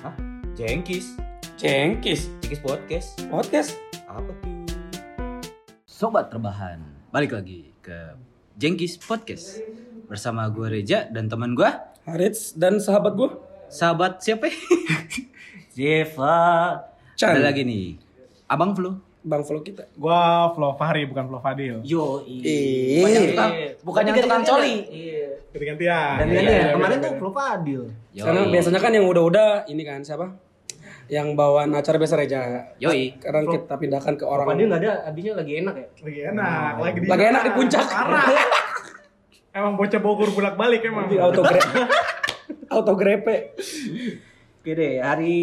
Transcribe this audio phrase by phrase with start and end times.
[0.00, 0.14] Hah?
[0.54, 1.16] Jengkis.
[1.56, 2.28] Cengkis.
[2.40, 3.08] Jengkis podcast.
[3.28, 3.70] Podcast.
[4.06, 4.36] Apa tuh?
[5.84, 6.80] Sobat Terbahan,
[7.12, 8.16] balik lagi ke
[8.56, 9.60] Jengkis Podcast
[10.08, 11.68] bersama gue Reja dan teman gue
[12.08, 13.28] Harits dan sahabat gue.
[13.68, 14.48] sahabat siapa?
[15.76, 16.80] Jeva.
[17.14, 17.36] Chan.
[17.36, 18.00] Ada lagi nih,
[18.48, 18.96] Abang Flu.
[19.20, 19.84] Bang follow kita.
[20.00, 21.84] Gua Flo Fahri bukan Flo Fadil.
[21.84, 22.24] Yo.
[22.24, 23.52] Bukan yang tukang,
[23.84, 24.76] bukan yang tukang coli.
[24.88, 25.28] Iya.
[25.52, 26.14] Ganti-gantian.
[26.16, 27.12] Dan Iya, ini iya, kemarin tuh.
[27.20, 27.82] Flo Fadil.
[28.10, 28.26] Yoi.
[28.26, 30.34] Karena biasanya kan yang udah-udah ini kan siapa?
[31.06, 32.38] Yang bawaan acara biasa Reja.
[32.82, 33.18] Yoi.
[33.18, 34.50] Sekarang kita pindahkan ke orang.
[34.58, 35.86] nggak ada, abisnya lagi enak ya.
[36.02, 37.86] Lagi enak, lagi di Lagi enak di puncak.
[39.50, 41.10] Emang bocah Bogor bolak-balik emang.
[41.10, 41.74] Di auto grepe.
[42.74, 43.58] auto grepe.
[44.62, 45.34] Oke deh, hari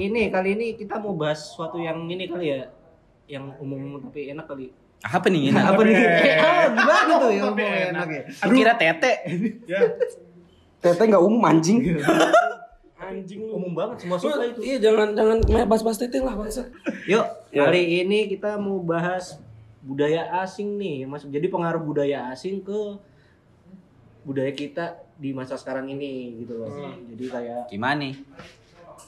[0.00, 2.72] ini kali ini kita mau bahas sesuatu yang ini kali ya,
[3.28, 4.72] yang umum tapi enak kali.
[5.04, 5.64] Apa nih enak?
[5.76, 5.96] Apa nih?
[6.40, 7.92] Ah, gimana tuh yang enak.
[7.92, 8.22] enak ya?
[8.48, 9.12] Kira tete?
[9.68, 9.80] Ya.
[10.80, 11.78] Tete nggak umum anjing.
[13.00, 13.52] anjing lu.
[13.56, 14.60] Umum banget, semua suka itu.
[14.62, 16.68] Iya jangan jangan bahas-bahas tete lah bangsa.
[17.04, 17.66] Yuk, Ya.
[17.66, 19.36] hari ini kita mau bahas
[19.80, 21.24] budaya asing nih, Mas.
[21.24, 22.96] Jadi pengaruh budaya asing ke
[24.22, 24.84] budaya kita
[25.16, 26.68] di masa sekarang ini gitu loh.
[27.08, 28.14] Jadi kayak Gimana nih?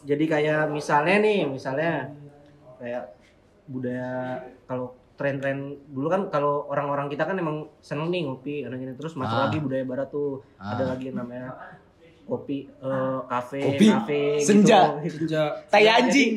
[0.03, 2.11] jadi kayak misalnya nih, misalnya
[2.81, 3.13] kayak
[3.65, 8.93] budaya kalau tren-tren dulu kan kalau orang-orang kita kan emang seneng nih ngopi ada gini
[8.93, 9.43] terus masuk Ah.
[9.47, 10.75] lagi budaya barat tuh Ah.
[10.75, 11.53] ada lagi yang namanya
[12.23, 13.87] kopi eh, kafe Kopi.
[13.89, 14.97] kafe Senja.
[15.01, 15.27] gitu.
[15.27, 15.43] Senja.
[15.67, 16.33] Tai Jadi- anjing.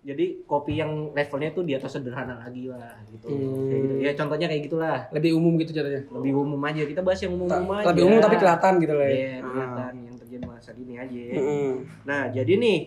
[0.00, 3.28] jadi kopi yang levelnya tuh di atas sederhana lagi lah gitu.
[3.28, 3.68] Hmm.
[3.68, 3.94] Kayak gitu.
[4.00, 4.98] Ya contohnya kayak gitulah.
[5.10, 6.02] Lebih umum gitu jadinya.
[6.10, 6.82] Lebih umum aja.
[6.82, 7.86] Kita bahas yang umum-umum aja.
[7.86, 9.04] Lebih umum tapi kelihatan gitu lah.
[9.04, 9.12] ya.
[9.12, 11.20] Iya, kelihatan yang terjadi masa gini aja.
[11.30, 11.70] Heeh.
[12.02, 12.78] Nah, jadi nih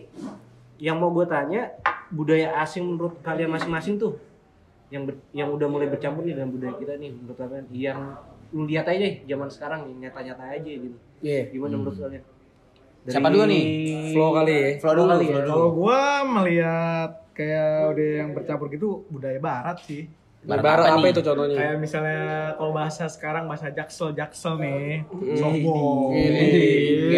[0.80, 1.70] yang mau gue tanya
[2.10, 4.18] budaya asing menurut kalian masing-masing tuh
[4.94, 8.00] yang ber- yang udah mulai bercampur nih dengan budaya kita nih menurut kalian yang
[8.54, 10.98] lu lihat aja deh zaman sekarang nih nyata-nyata aja gitu.
[11.20, 11.50] Iya.
[11.50, 12.24] Gimana menurut kalian?
[13.04, 13.64] Siapa dulu nih?
[14.14, 14.68] Flow kali ya.
[14.78, 15.38] Flow dulu kali ya.
[15.44, 20.06] Kalau gua melihat kayak udah yang bercampur gitu budaya barat sih.
[20.44, 21.56] Barat Barat apa apa, itu contohnya?
[21.56, 22.22] Kayak misalnya
[22.54, 25.40] kalau bahasa sekarang bahasa jaksel jaksel nih, Hmm.
[25.40, 26.48] softboy, Ini.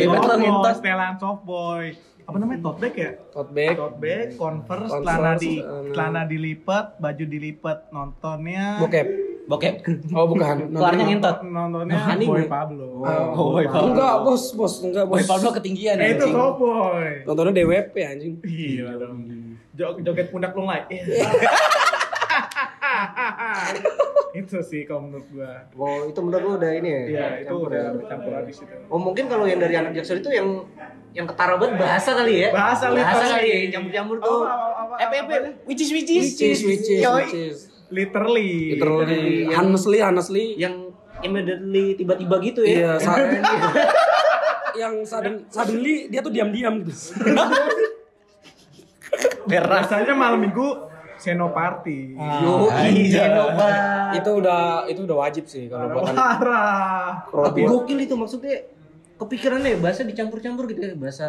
[0.06, 0.74] softboy, Betul, betul.
[0.78, 1.86] setelan softboy.
[2.26, 3.12] Apa namanya tote bag ya?
[3.30, 3.74] Tote bag.
[3.78, 5.94] Tote bag, converse, Converse, celana di celana.
[5.94, 9.08] celana dilipat, baju dilipat, nontonnya Bokep.
[9.46, 9.76] Bokep.
[10.18, 10.74] Oh bukan.
[10.74, 11.38] Keluarnya ngentot.
[11.46, 12.30] nontonnya Anime.
[12.34, 13.06] Boy Pablo.
[13.06, 13.94] Oh, Boy Pablo.
[13.94, 15.16] Enggak, bos, bos, enggak, bos.
[15.16, 17.22] Boy Pablo ketinggian Eh itu softboy.
[17.24, 18.34] Nontonnya DWP anjing.
[18.42, 19.18] Gila dong.
[19.76, 20.82] Jog- joget pundak lunglai.
[24.36, 24.44] Iya.
[24.44, 25.64] itu sih kalau menurut gua.
[25.74, 27.02] Oh, itu menurut lu udah ini ya?
[27.08, 27.90] Iya, itu Campur udah ya?
[27.96, 28.76] bercampur habis itu.
[28.86, 30.48] Oh mungkin kalau yang dari anak jaksel itu yang
[31.12, 32.50] yang ketara banget bahasa kali ya?
[32.52, 33.32] Bahasa bahasa literally.
[33.32, 34.42] kali ya, campur-campur tuh.
[34.44, 35.50] Apa, apa, apa, Apa apa, apa?
[35.64, 36.26] Which is which is?
[36.30, 37.58] Which is, which is, which is.
[37.88, 38.76] Literally.
[38.76, 40.46] Literally, Yang- honestly, honestly.
[40.58, 40.76] Yang
[41.22, 42.76] immediately tiba-tiba gitu ya?
[42.76, 43.16] Iya, sa-
[44.82, 47.16] yang sudden, suddenly dia tuh diam-diam gitu.
[49.46, 50.68] Biasanya malam minggu
[51.26, 52.14] senoparty.
[52.14, 52.70] Yo,
[53.10, 53.70] Genova.
[54.14, 56.14] itu udah itu udah wajib sih kalau buat.
[56.14, 57.26] Parah.
[57.26, 58.62] Tapi gokil itu maksudnya
[59.16, 61.28] kepikirannya bahasa dicampur-campur gitu ya bahasa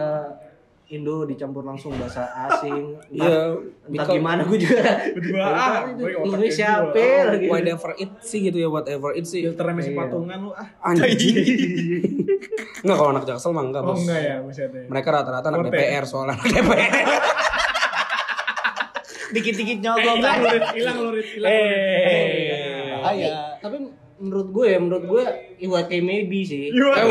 [0.87, 5.99] Indo dicampur langsung bahasa asing Iya, entah gimana gue juga Berdua, Baru ah, tahu itu
[5.99, 7.23] gue otak Indonesia kayak apa gua.
[7.27, 9.43] lagi Whatever it sih gitu ya, whatever it sih.
[9.43, 9.99] Filter masih Iya.
[10.01, 10.69] patungan lu ah.
[10.81, 11.37] Anjing.
[12.83, 13.99] Enggak kalau anak jaksel mah enggak, Oh bos.
[13.99, 14.83] enggak ya maksudnya.
[14.87, 15.61] Mereka rata-rata anak.
[15.69, 17.07] DPR soalnya anak DPR.
[19.33, 21.77] dikit-dikit Eh, nyogok hilang lurit, hilang lurit, hilang lurit.
[21.77, 22.99] Eh.
[23.03, 23.23] tapi,
[23.63, 23.77] tapi
[24.17, 25.25] menurut gue ya menurut gue
[25.57, 27.05] Iwake maybe sih Iya.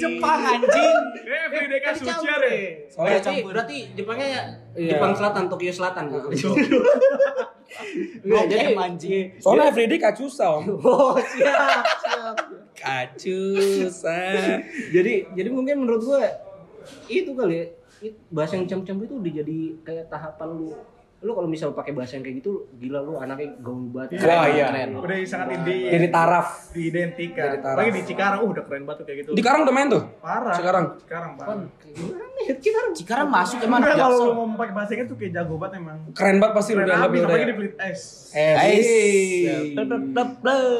[0.00, 0.96] Jepang anjing.
[1.20, 2.36] Eh, everyday kan suci ya.
[2.88, 3.50] Soalnya berarti, campur.
[3.52, 4.28] berarti Jepangnya
[4.72, 4.96] Iya.
[4.96, 6.04] Jepang Selatan, Tokyo Selatan.
[6.32, 6.50] Itu.
[8.24, 9.26] Enggak, Bokep, jadi anjing.
[9.38, 10.64] Soalnya everyday kacusa, Om.
[10.80, 12.34] Oh, siap, siap.
[12.74, 14.18] Kacusa.
[14.96, 16.24] jadi jadi mungkin menurut gue
[17.12, 17.66] itu kali ya
[18.32, 20.72] bahasa yang campur-campur itu udah jadi kayak tahapan lu
[21.20, 24.72] lu kalau misal pakai bahasa yang kayak gitu gila lu anaknya gaul banget Wah, iya.
[24.72, 24.88] Keren.
[24.96, 26.48] Udah sangat ide Jadi taraf.
[26.72, 27.44] diidentikan.
[27.44, 27.76] Dari taraf.
[27.76, 29.30] Lagi di Cikarang, uh udah keren banget tuh kayak gitu.
[29.36, 30.02] Di Karang udah main tuh.
[30.16, 30.54] Parah.
[30.56, 30.84] Sekarang.
[30.96, 31.60] Sekarang parah.
[31.76, 35.32] gimana nih Cikarang Cikarang masuk emang Enggak anak kalau mau pakai bahasa Inggris tuh kayak
[35.36, 35.98] jago banget emang.
[36.16, 37.36] Keren banget pasti Keren udah abis, udah.
[37.36, 38.00] di Fleet S.
[38.32, 39.74] Eh, Hey.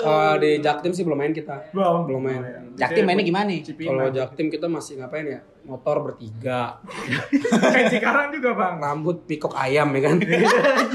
[0.00, 1.68] Kalau di Jaktim sih belum main kita.
[1.70, 2.08] Belum.
[2.08, 2.40] Belum main.
[2.74, 3.60] Jaktim mainnya gimana nih?
[3.66, 5.40] Kalau Jaktim kita masih ngapain ya?
[5.60, 6.80] Motor bertiga,
[7.68, 8.80] Kayak Cikarang juga bang.
[8.80, 10.16] rambut pikok ayam ya kan?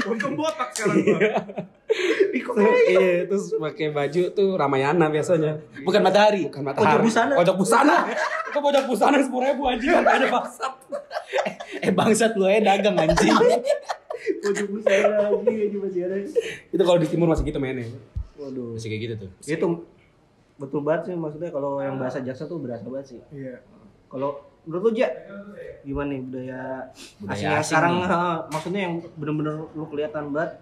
[0.06, 1.18] Untung botak sekarang gua.
[2.86, 5.60] Iya, terus pakai baju tuh Ramayana biasanya.
[5.82, 6.48] Bukan matahari.
[6.48, 6.86] Bukan matahari.
[6.86, 7.34] Pojok busana.
[7.36, 7.96] Pojok busana.
[8.46, 10.72] Itu pojok busana sepuluh ribu anjing kan ada bangsat.
[11.78, 13.36] Eh bangsat lu aja dagang anjing.
[14.42, 16.16] pojok busana lagi aja masih ada
[16.68, 17.86] Itu kalau di timur masih gitu mainnya.
[18.36, 19.30] waduh Masih kayak gitu tuh.
[19.42, 19.66] itu
[20.56, 23.60] betul banget sih maksudnya kalau yang bahasa jaksa tuh berasa banget sih Iya.
[24.08, 25.08] kalau menurut lu Ja
[25.80, 26.62] gimana nih budaya,
[27.16, 28.10] Budaya asing asing sekarang nih.
[28.10, 30.52] eh, maksudnya yang bener-bener lu kelihatan banget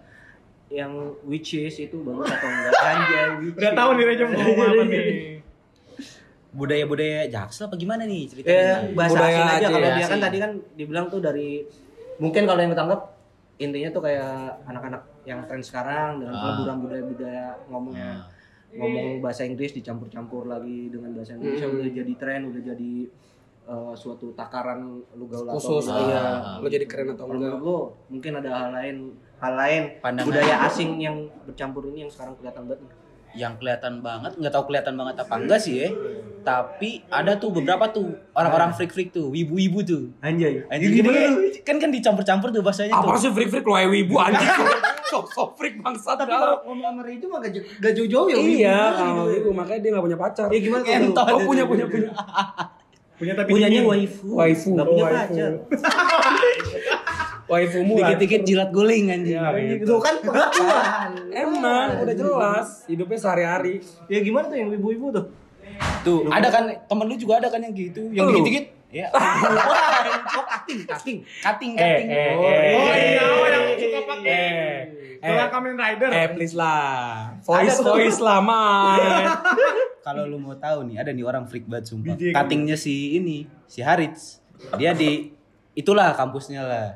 [0.67, 0.91] yang
[1.23, 5.41] which is itu bagus atau enggak anjay which Udah tahu nih Reja mau apa nih.
[6.51, 8.75] Budaya-budaya jaksel apa gimana nih Eh, ceritanya?
[8.93, 11.49] bahasa Budaya asing aja aja, kalau ya, dia kan tadi kan dibilang tuh dari
[12.15, 13.01] mungkin kalau yang ketangkep
[13.57, 14.31] intinya tuh kayak
[14.63, 16.41] anak-anak yang tren sekarang dengan Ah.
[16.45, 18.23] peleburan budaya-budaya ngomongnya Ah.
[18.73, 21.75] ngomong bahasa Inggris dicampur-campur lagi dengan bahasa Indonesia Hmm.
[21.77, 22.93] udah jadi tren udah jadi
[23.65, 24.79] eh, suatu takaran
[25.11, 26.05] lu gaul atau Khusus enggak.
[26.05, 26.21] iya.
[26.21, 26.55] Ah.
[26.57, 27.53] Lo jadi keren atau Kalau enggak?
[27.57, 27.77] lu
[28.09, 28.95] mungkin ada hal lain
[29.35, 30.27] hal lain Pandangan.
[30.27, 32.87] budaya asing yang bercampur ini yang sekarang kelihatan banget
[33.35, 35.89] yang kelihatan banget nggak tahu kelihatan banget apa enggak sih ya
[36.39, 40.63] tapi ada tuh beberapa tuh orang-orang freak-freak tuh wibu-wibu tuh Anjay.
[40.65, 41.11] Anjing gini
[41.59, 44.47] kan kan dicampur-campur tuh bahasanya Apa tuh sih freak freak lo kayak wibu anjing.
[45.05, 46.15] Sok sok freak bangsat.
[46.15, 48.37] Tapi kalau ngomong sama itu mah gak jauh- gak jauh-jauh ya.
[48.37, 49.33] Iya, wibu kalau gitu.
[49.35, 50.47] wibu makanya dia gak punya pacar.
[50.47, 51.35] Ya gimana kalau.
[51.35, 52.09] Oh punya punya punya.
[53.15, 54.27] Punya tapi punyanya waifu.
[54.33, 54.69] Waifu.
[54.73, 55.19] Gak punya Oh, waifu.
[55.31, 55.51] pacar.
[57.45, 58.09] Waifumu lah.
[58.09, 61.09] dikit-dikit jilat guling anjing Iya, Itu kan pengakuan.
[61.45, 63.85] Emang udah jelas hidupnya sehari-hari.
[64.05, 65.25] Ya gimana tuh yang ibu-ibu tuh?
[66.01, 69.19] tuh ada kan temen lu juga ada kan yang gitu yang dikit-dikit ya Oh,
[70.47, 71.17] cutting, cutting.
[71.35, 72.63] cutting Eh, cutting eh, Oh eh,
[73.11, 74.29] iya, oh yang eh, suka pakai.
[75.19, 76.09] Eh, eh, Kamen Rider.
[76.09, 77.35] eh please lah.
[77.43, 77.91] Voice tuh.
[77.91, 79.35] voice lah, man.
[80.05, 82.13] kalau lu mau tahu nih ada nih orang freak banget sumpah.
[82.13, 84.37] Cuttingnya si ini si Harits
[84.77, 85.33] dia di
[85.73, 86.87] itulah kampusnya lah.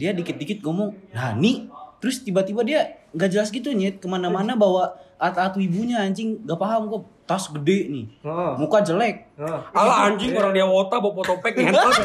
[0.00, 1.68] Dia dikit-dikit ngomong nah nih
[2.00, 4.00] terus tiba-tiba dia nggak jelas gitu nyet.
[4.00, 6.40] Ke mana-mana bawa alat-alat ibunya anjing.
[6.48, 7.04] Gak paham kok.
[7.28, 8.06] Tas gede nih.
[8.24, 8.56] Oh.
[8.56, 9.28] muka jelek.
[9.36, 9.60] Oh.
[9.76, 12.00] Alah anjing orang dia wota bawa fotopek ngentot.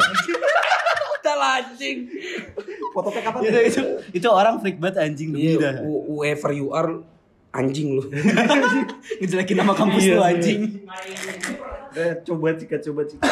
[1.20, 2.08] Udah anjing.
[2.90, 3.62] Foto pack apa itu, tuh?
[3.62, 3.82] itu
[4.18, 7.06] itu orang freak banget anjing demi dah Iya, wh- whoever you are
[7.50, 8.02] anjing lu.
[9.18, 10.28] ngejelekin nama kampus Iya, lu iya.
[10.30, 10.60] anjing
[11.90, 13.26] Eh, Coba cika, coba cika.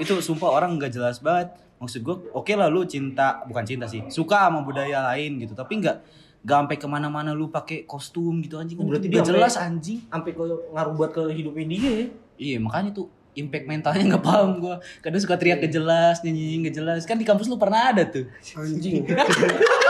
[0.00, 3.84] itu, itu sumpah orang nggak jelas banget maksud gue oke lah lu cinta bukan cinta
[3.84, 5.96] sih suka sama budaya lain gitu tapi nggak
[6.40, 10.02] nggak sampai ke mana-mana lu pakai kostum gitu anjing Oh, berarti dia nggak jelas anjing
[10.04, 12.06] Sampai ke ngaruh buat ke hidupnya dia ya.
[12.36, 16.74] iya makanya tuh impact mentalnya nggak paham gue kadang suka teriak gak jelas nyanyi gak
[16.74, 19.06] jelas kan di kampus lu pernah ada tuh Anjing.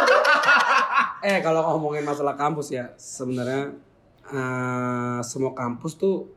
[1.24, 3.74] eh kalau ngomongin masalah kampus ya sebenarnya
[4.28, 6.30] eh, semua kampus tuh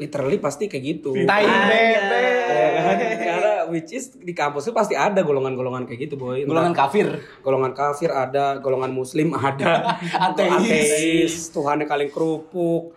[0.00, 1.14] literally pasti kayak gitu.
[1.28, 2.24] Tai bebe.
[2.42, 2.96] Ya kan?
[3.22, 6.42] Karena which is di kampus tuh pasti ada golongan-golongan kayak gitu boy.
[6.42, 7.06] Entah golongan kafir
[7.44, 10.50] golongan kafir ada, golongan muslim ada, Ateis.
[10.50, 12.96] ateis, Tuhannya kaleng kerupuk.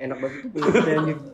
[0.00, 1.20] Enak banget itu anjing.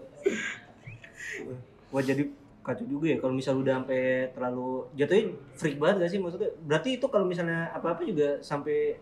[1.90, 2.22] Wah jadi
[2.70, 5.24] kacau juga ya kalau misal udah sampai terlalu jatuhnya
[5.58, 6.50] freak banget gak sih maksudnya?
[6.64, 8.94] Berarti itu kalau misalnya apa-apa juga sampai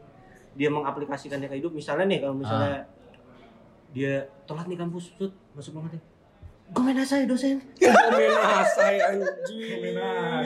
[0.58, 2.88] dia mengaplikasikannya ke hidup misalnya nih kalau misalnya
[3.94, 6.02] dia telat nih kampus tut masuk banget nih
[6.68, 9.96] Gomen saya dosen Komenasai anjing.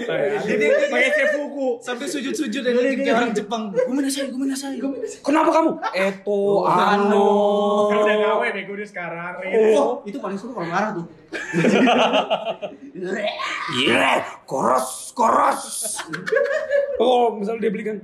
[0.06, 0.38] Saya.
[0.38, 1.82] Jadi pakai sefuku.
[1.82, 4.78] sampai sujud-sujud dan kayak orang Jepang gue menasai gue menasai
[5.22, 5.70] Kenapa kamu?
[5.90, 7.26] Eto ano.
[7.90, 9.32] Kan udah gawe gue udah sekarang.
[9.82, 11.06] oh itu paling suka kalau marah tuh
[13.72, 15.96] Iya, koros, koros.
[17.00, 17.96] Oh, misalnya dia belikan.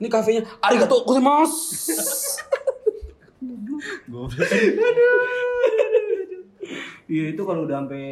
[0.00, 1.92] Ini kafenya, arigato gozaimasu.
[7.06, 8.04] Iya itu kalau udah sampai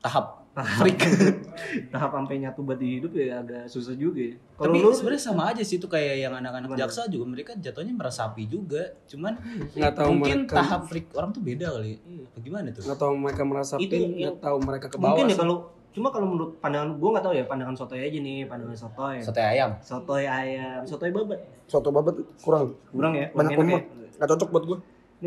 [0.00, 0.96] tahap freak.
[1.92, 4.34] Tahap sampai nyatu buat di hidup ya agak susah juga ya.
[4.56, 4.88] Kalau tapi lu?
[4.88, 8.96] sebenarnya sama aja sih itu kayak yang anak-anak jaksa juga mereka jatuhnya meresapi juga.
[9.04, 9.36] Cuman
[9.76, 10.56] Nggak tahu mungkin mereka.
[10.56, 12.00] tahap freak orang tuh beda kali.
[12.00, 12.82] Apa gimana tuh?
[12.88, 15.12] Nggak tahu mereka merasa Itu nggak tahu mereka ke bawah.
[15.12, 15.56] mungkin ya kalau
[15.92, 19.16] cuma kalau menurut pandangan gua nggak tahu ya pandangan sotoy aja nih pandangan sotoy.
[19.20, 19.70] Sate ayam.
[19.84, 21.40] Sotoy ayam sotoy babat.
[21.68, 22.72] Soto babat kurang.
[22.88, 23.28] kurang ya?
[23.36, 23.84] Banyak kurang lemak.
[23.84, 24.08] ya.
[24.16, 24.78] Nggak cocok buat gue.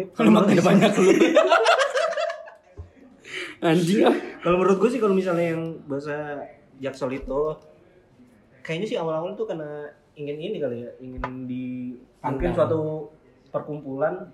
[0.09, 1.09] Kalau makannya banyak lu
[3.61, 4.15] Anjing ah.
[4.39, 6.39] kalau menurut gue sih kalau misalnya yang bahasa
[6.77, 7.39] jaksel itu
[8.61, 11.65] kayaknya sih awal-awal tuh karena ingin ini kali ya ingin di
[12.19, 13.11] mungkin suatu
[13.49, 14.31] perkumpulan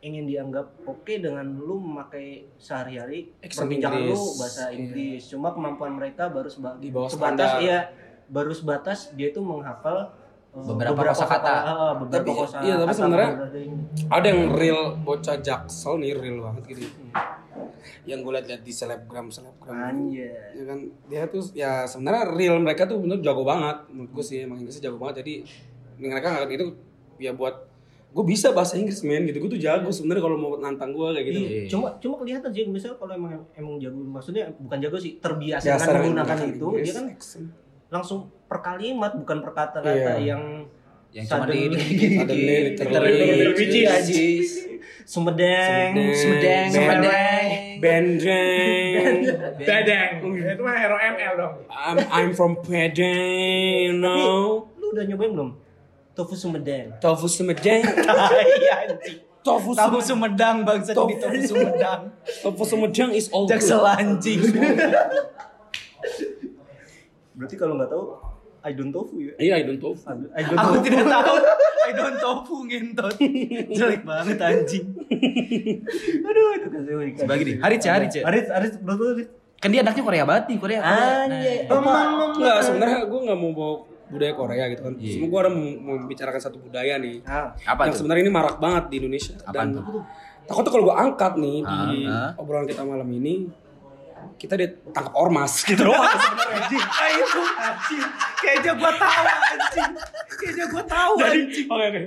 [0.00, 4.74] ingin dianggap oke dengan lu memakai sehari-hari perbincangan lu bahasa Iya.
[4.76, 7.62] Inggris cuma kemampuan mereka baru seba- Di bawah sebatas standar.
[7.62, 7.78] ya
[8.26, 10.10] baru sebatas dia itu menghafal
[10.50, 11.38] uh, Beberapa kosakata.
[11.38, 14.10] kata- ah, beberapa Tapi- kosakata iya, tapi sebenarnya- beberapa.
[14.10, 16.82] Ada yang real bocah jaksel nih real banget gitu.
[18.02, 19.74] Yang gue liat-liat di selebgram selebgram.
[19.74, 20.52] Anjay.
[20.52, 24.42] Ya kan dia tuh ya sebenarnya real mereka tuh bener jago banget menurut gue sih
[24.42, 25.34] emang Inggrisnya jago banget jadi
[25.98, 26.66] mereka nggak itu
[27.18, 27.70] ya buat
[28.12, 31.26] gue bisa bahasa Inggris men gitu gue tuh jago sebenarnya kalau mau nantang gue kayak
[31.26, 35.16] gitu Iya, cuma cuma kelihatan sih misalnya kalau emang emang jago maksudnya bukan jago sih
[35.16, 37.46] terbiasa Biasa kan menggunakan itu Inggris, dia kan accent.
[37.88, 40.36] langsung per kalimat bukan per kata-kata Iya.
[40.36, 40.42] yang
[41.12, 43.12] yang cuma di Suddenly, literally
[43.52, 44.50] literally, Ajis.
[45.04, 45.92] Sumedang,
[47.82, 49.26] Bendeng.
[49.58, 50.10] Bedeng.
[50.22, 51.54] Itu mah hero ML dong.
[51.66, 54.70] I'm I'm from Padang, you know.
[54.78, 55.50] Lu udah nyobain belum?
[56.14, 56.94] Tofu Sumedang.
[57.02, 57.82] Tofu Sumedang.
[58.62, 59.18] Iya anjing.
[59.42, 60.62] Tofu Tahu Sumedang.
[60.62, 62.14] Bangsa di tahu Sumedang.
[62.46, 63.58] Tofu Sumedang is all good.
[63.58, 64.38] Jaksel anjing.
[67.34, 68.04] Berarti kalau nggak tahu,
[68.62, 69.34] I don't tofu ya.
[69.42, 70.06] Iya, I don't tofu.
[70.06, 70.86] I don't Aku tofu.
[70.86, 71.36] tidak tahu.
[71.82, 73.14] I don't tofu ngentot.
[73.74, 74.86] Jelek banget anjing.
[76.22, 77.20] Aduh, itu kasih ikan.
[77.26, 78.22] Sebagai nih, Harit ya, Harit ya.
[78.30, 79.26] Aris, Aris, menurut?
[79.58, 80.80] Kan dia anaknya Korea banget nih, Korea.
[80.82, 81.66] Anjay.
[81.66, 83.74] Nah, Enggak, sebenarnya gue nggak mau bawa
[84.12, 84.94] budaya Korea gitu kan.
[85.00, 85.12] Iya.
[85.18, 85.66] Cuma gue ada mau,
[85.98, 87.24] membicarakan satu budaya nih.
[87.24, 89.34] Ah, apa yang sebenarnya ini marak banget di Indonesia.
[89.42, 90.04] Apaan Dan tuh?
[90.42, 91.78] takutnya kalau gue angkat nih di
[92.10, 92.30] ah.
[92.36, 93.46] obrolan kita malam ini,
[94.42, 96.82] kita ditangkap ormas gitu doang sebenarnya.
[96.82, 98.02] Ah itu anjing.
[98.36, 99.92] Kayaknya gua tahu anjing.
[100.34, 101.66] Kayaknya gua tahu Jadi, anjing.
[101.68, 102.00] oke oke.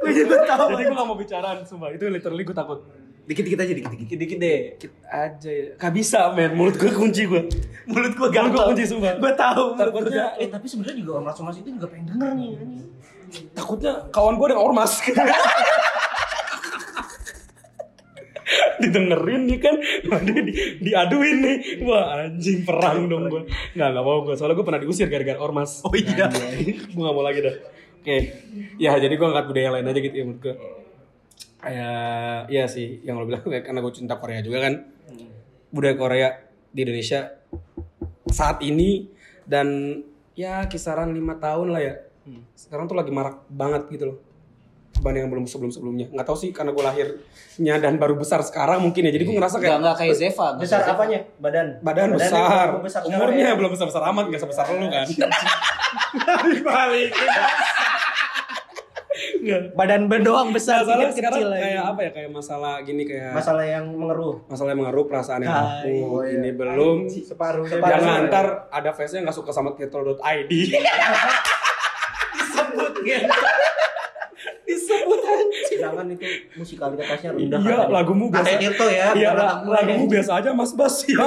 [0.00, 0.66] Kayaknya gua tahu.
[0.72, 1.88] Jadi gue gak mau bicaraan, sumpah.
[1.90, 2.80] Itu literally gue takut.
[3.22, 4.02] Dikit-dikit aja dikit-dikit.
[4.02, 4.60] dikit-dikit deh.
[4.74, 5.70] Dikit aja ya.
[5.76, 6.50] Gak bisa, men.
[6.52, 7.42] Mulut gue kunci gue.
[7.86, 8.66] Mulut gue gampang.
[8.68, 9.14] kunci, sumpah.
[9.14, 9.76] Gua tahu.
[9.76, 12.48] Takutnya, Eh, tapi sebenarnya juga ormas-ormas itu juga pengen denger nih.
[12.56, 12.86] anjing.
[13.52, 14.92] takutnya kawan gue ada yang ormas.
[18.82, 19.76] didengerin nih kan.
[20.26, 21.56] Dia di, diaduin nih.
[21.86, 23.42] Wah anjing perang dong gue
[23.78, 25.86] nggak nggak mau gue soalnya gue pernah diusir gara-gara ormas.
[25.86, 26.26] Oh iya.
[26.66, 27.56] gue gak mau lagi dah.
[28.02, 28.16] Oke.
[28.76, 30.54] Ya jadi gue angkat budaya lain aja gitu ya menurut gue
[31.62, 33.00] kayak ya sih.
[33.06, 34.74] Yang lo bilang kayak karena gue cinta Korea juga kan.
[35.72, 36.28] Budaya Korea
[36.74, 37.38] di Indonesia
[38.28, 39.08] saat ini
[39.46, 40.00] dan
[40.34, 41.94] ya kisaran lima tahun lah ya.
[42.58, 44.31] Sekarang tuh lagi marak banget gitu loh
[44.92, 48.78] dibanding yang belum sebelum sebelumnya nggak tahu sih karena gue lahirnya dan baru besar sekarang
[48.78, 50.46] mungkin ya jadi gue ngerasa kayak enggak kayak Zeva.
[50.50, 50.92] nggak Besar Zeva.
[50.94, 51.18] apanya?
[51.36, 51.66] Badan.
[51.80, 53.54] badan besar, belum besar umurnya ya.
[53.54, 55.06] belum besar besar amat nggak sebesar lu kan
[56.62, 57.10] Balik.
[59.42, 59.62] Nggak.
[59.74, 61.62] Badan ben doang besar, Masalah pikir sekarang kecil aja.
[61.62, 64.34] kayak apa ya kayak masalah gini kayak Masalah yang mengeruh.
[64.46, 65.94] masalah yang mengaruh perasaan yang aku
[66.28, 67.66] ini belum Separuh.
[67.66, 70.46] jangan ntar ada face nya nggak suka sama tirto.id
[72.32, 73.34] disebut gitu.
[75.82, 76.24] Sedangkan itu
[76.54, 77.58] musikalitasnya rendah.
[77.58, 77.90] iya katanya.
[77.90, 79.06] lagumu Kata biasa Tirto ya.
[79.12, 79.30] iya
[79.62, 81.18] lagumu biasa aja mas bas ya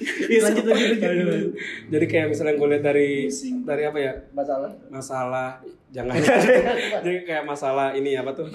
[0.00, 1.52] Iya, lanjut lanjut lanjut.
[1.90, 3.28] jadi kayak misalnya gue lihat dari
[3.60, 4.70] dari apa ya Masalah.
[4.88, 5.50] masalah
[5.90, 6.16] jangan
[7.04, 8.48] jadi kayak masalah ini apa tuh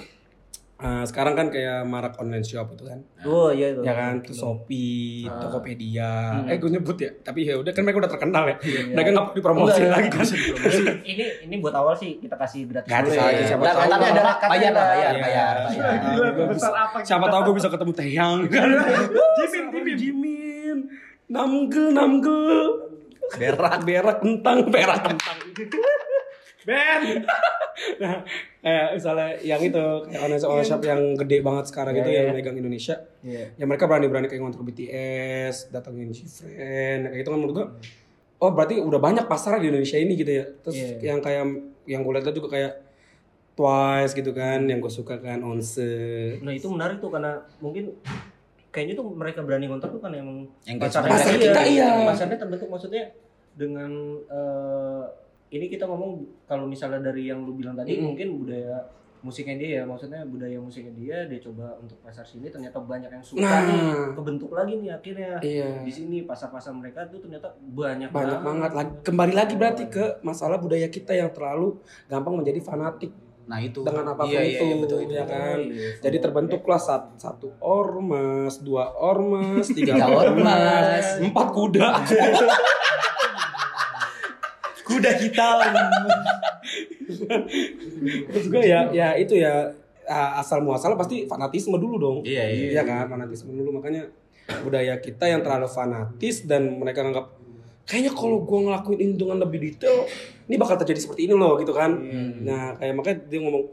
[0.76, 3.80] Eh, sekarang kan kayak marak online shop itu kan Oh iya itu.
[3.80, 8.12] ya kan tuh Shopee, Tokopedia, eh gue nyebut ya, tapi ya udah kan mereka udah
[8.12, 8.56] terkenal ya,
[8.86, 10.20] mereka nggak perlu dipromosi lagi kan.
[11.10, 13.32] ini ini buat awal sih kita kasih gratis Gratis dulu ya.
[13.32, 13.80] aja, siapa tahu.
[13.88, 15.24] tapi ada Bayar lah, bayar, Iya.
[15.24, 17.02] bayar, bayar.
[17.02, 18.68] Siapa tahu gue bisa ketemu Teyang kan.
[19.38, 19.96] Jimin, Jimin.
[19.96, 20.78] Jimin.
[21.26, 22.68] Namgel, namgel.
[23.32, 25.36] Berak, berak kentang, berak kentang.
[26.62, 27.00] Ben.
[28.00, 28.24] Nah,
[28.66, 32.10] kayak misalnya yang itu kayak online shop, online shop yang gede banget sekarang Iya, itu
[32.10, 32.18] iya.
[32.18, 32.96] yang megang Indonesia.
[33.22, 33.44] Iya.
[33.54, 37.66] Ya mereka berani-berani kayak ngontrol BTS, datengin Shifren, kayak itu kan menurut gua
[38.42, 40.44] oh berarti udah banyak pasar di Indonesia ini gitu ya.
[40.66, 41.14] Terus Iya.
[41.14, 41.44] yang kayak
[41.86, 42.72] yang gue lihat juga kayak
[43.56, 45.78] Twice gitu kan, yang gue suka kan Once.
[46.42, 47.94] Nah itu menarik tuh karena mungkin
[48.74, 51.88] kayaknya tuh mereka berani ngontak tuh kan emang Yang pasarnya pasar iya, kita, iya.
[52.04, 53.14] pasarnya terbentuk maksudnya
[53.56, 55.04] dengan eh,
[55.48, 56.12] ini kita ngomong
[56.44, 58.04] kalau misalnya dari yang lu bilang tadi Mm.
[58.04, 58.82] mungkin budaya
[59.18, 63.24] musiknya dia ya maksudnya budaya musiknya dia dia coba untuk pasar sini ternyata banyak yang
[63.24, 63.62] suka Nah.
[63.64, 65.82] nih kebentuk lagi nih akhirnya Iya.
[65.82, 68.70] di sini pasar-pasar mereka tuh ternyata banyak Banyak banget.
[68.72, 71.74] Lagi, kembali lagi berarti ke masalah budaya kita yang terlalu
[72.06, 73.10] gampang menjadi fanatik
[73.46, 73.82] Nah itu.
[73.82, 75.12] dengan apa pun Iya, iya, itu, iya, betul itu.
[75.12, 75.58] ya kan.
[75.60, 81.18] Iya, Jadi terbentuklah sat- satu ormas, dua ormas, Tiga ormas.
[81.20, 81.88] empat kuda.
[84.86, 85.58] Kuda hitam.
[88.30, 89.74] Terus juga ya, ya itu ya
[90.06, 92.18] ah, asal muasal pasti fanatisme dulu dong.
[92.22, 92.66] Iya, iya.
[92.78, 94.06] Iya kan, fanatisme dulu makanya
[94.62, 97.34] budaya kita yang terlalu fanatis dan mereka nganggap
[97.82, 100.06] kayaknya kalau gua ngelakuin ini dengan lebih detail,
[100.46, 101.90] ini bakal terjadi seperti ini loh gitu kan.
[102.46, 103.66] Nah kayak makanya dia ngomong,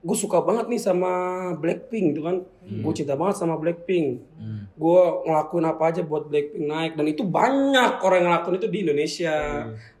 [0.00, 1.12] gue suka banget nih sama
[1.60, 4.24] Blackpink gitu kan, gue cinta banget sama Blackpink.
[4.40, 4.64] Hmm.
[4.72, 8.78] Gue ngelakuin apa aja buat Blackpink naik dan itu banyak orang yang ngelakuin itu di
[8.88, 9.34] Indonesia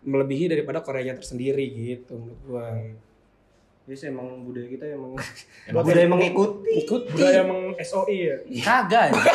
[0.00, 2.66] melebihi daripada Koreanya tersendiri gitu menurut gue.
[3.90, 5.18] Jadi sih emang budaya kita emang
[5.66, 8.36] Emang budaya mengikuti Ikut Budaya emang SOI ya.
[8.62, 9.26] Kagak anjing.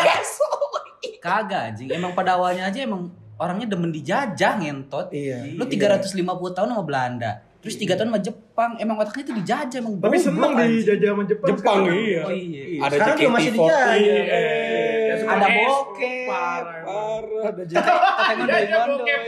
[1.26, 1.88] Kagak anjing.
[1.92, 5.12] Emang pada awalnya aja emang orangnya demen dijajah ngentot.
[5.12, 5.60] Iya.
[5.60, 6.16] Lu 350
[6.56, 7.44] tahun sama Belanda.
[7.66, 8.72] Terus 3 tahun sama Jepang.
[8.78, 10.70] Emang otaknya itu dijajah emang Tapi seneng anjing.
[10.78, 11.48] dijajah sama Jepang.
[11.50, 11.98] Jepang sekarang.
[11.98, 12.22] iya.
[12.22, 12.62] Oh iya.
[12.78, 13.58] Ada Sekarang juga masih JKT48.
[13.58, 13.96] dijajah.
[14.30, 16.26] eh, Ada Eh, bokep.
[16.26, 16.78] Parah.
[16.78, 16.86] emang.
[16.86, 17.90] Parah, ada JKT.
[18.70, 18.94] Mondo.
[18.96, 19.22] bokep.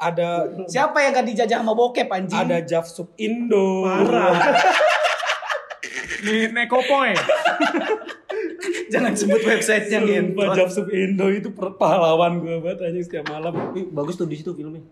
[0.00, 0.28] Ada
[0.66, 2.34] Siapa yang gak dijajah sama bokep anjing?
[2.36, 3.84] ada Javsub Indo.
[3.84, 4.32] Parah.
[6.20, 7.14] Nih Nekopoy.
[8.90, 10.52] Jangan sebut websitenya Sumpah ngentot.
[10.54, 13.52] Japsub Indo itu pahlawan gue banget aja setiap malam.
[13.72, 14.82] Ih, bagus tuh di situ filmnya.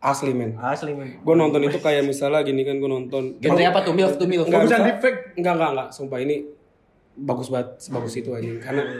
[0.00, 0.56] Asli men.
[0.56, 1.20] Asli men.
[1.20, 3.36] Gue nonton itu kayak misalnya gini kan gue nonton.
[3.36, 3.92] Genre apa tuh?
[3.92, 4.44] Milf tuh milf.
[4.44, 5.20] Enggak, enggak, deepfake.
[5.36, 5.88] enggak, enggak, enggak.
[5.90, 6.36] Sumpah ini
[7.14, 8.48] bagus banget, sebagus itu aja.
[8.58, 8.82] Karena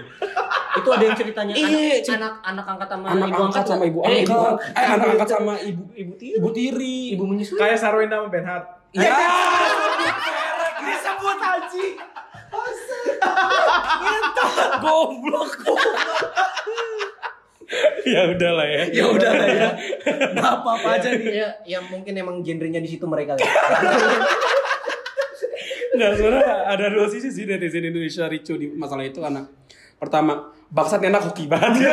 [0.71, 3.99] Itu ada yang ceritanya Iya, anak, anak anak angkat sama anak ibu angkat sama ibu
[3.99, 4.23] Eh, angkat.
[4.23, 6.37] ibu- Eh, anak angkat sama ibu ibu tiri.
[6.37, 6.99] Ibu tiri.
[7.17, 7.59] ibu menyusui.
[7.59, 8.67] Kayak Sarwenda sama Ben Hart.
[8.93, 9.11] Ya.
[10.81, 11.87] Disebut haji.
[14.81, 15.51] Goblok.
[18.05, 18.83] Ya udah lah ya.
[18.91, 19.69] Ya udah lah ya.
[20.35, 21.27] Nggak apa-apa aja nih.
[21.31, 23.39] Ya, ya mungkin emang genrenya di situ mereka.
[23.39, 23.47] ya.
[25.91, 29.51] Nggak, sebenarnya ada dua sisi sih netizen Indonesia ricu di masalah itu anak.
[29.99, 31.91] Pertama, bangsat enak hoki banget.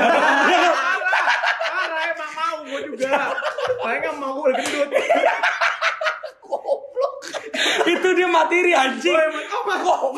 [1.67, 3.35] Parah emang mau gue juga.
[3.83, 4.89] Saya nggak mau udah gendut.
[7.87, 9.17] itu dia materi anjing.
[9.49, 10.13] Goblok.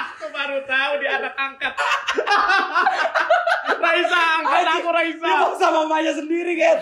[0.00, 1.74] Aku baru tahu di anak angkat.
[3.92, 5.20] Raisa, angkat aku Raisa.
[5.20, 6.80] Dia mau sama mamanya sendiri kan.